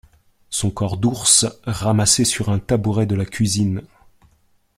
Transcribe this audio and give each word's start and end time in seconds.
son 0.49 0.71
corps 0.71 0.97
d’ours 0.97 1.45
ramassé 1.67 2.25
sur 2.25 2.49
un 2.49 2.57
tabouret 2.57 3.05
de 3.05 3.13
la 3.13 3.23
cuisine 3.23 3.83